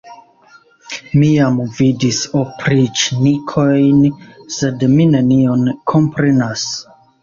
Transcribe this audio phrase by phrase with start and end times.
[1.23, 4.03] Mi jam vidis opriĉnikojn,
[4.59, 6.71] sed mi nenion komprenas.